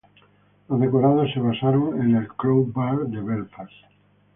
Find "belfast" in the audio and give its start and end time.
3.21-3.71